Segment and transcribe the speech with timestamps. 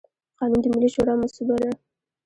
[0.37, 1.71] قانون د ملي شورا مصوبه ده.